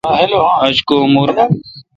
[0.63, 1.29] آج کو مور۔